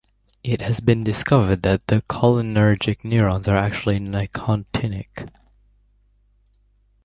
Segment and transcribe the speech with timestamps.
[0.43, 5.27] It has been discovered that the cholinergic neurons are actually nicotinic.